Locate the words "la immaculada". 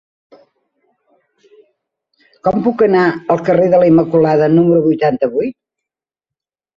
3.83-4.49